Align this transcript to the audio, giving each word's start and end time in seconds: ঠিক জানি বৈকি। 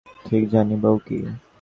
ঠিক 0.25 0.43
জানি 0.49 0.75
বৈকি। 0.81 1.17